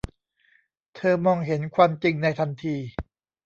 [0.95, 2.75] เธอมองเห็นความจริงในทันที